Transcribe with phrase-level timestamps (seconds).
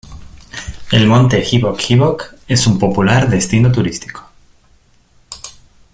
[0.91, 4.27] El monte Hibok-Hibok es un popular destino turístico.